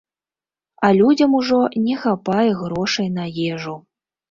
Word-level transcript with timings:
А 0.87 0.89
людзям 0.99 1.31
ужо 1.41 1.59
не 1.85 1.95
хапае 2.05 2.49
грошай 2.65 3.13
на 3.21 3.29
ежу. 3.53 3.79